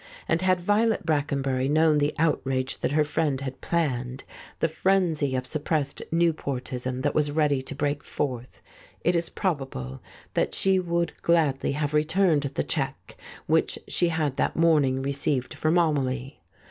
[0.27, 4.23] And had Violet Brackenbury known the outrage that her friend had planned,
[4.59, 8.63] the frenzy of suppressed Newportism that was ready to break forth,
[9.03, 10.01] it is probable
[10.33, 15.77] that she would gladly have returned the cheque which she had that morning received from
[15.77, 16.41] Amelie.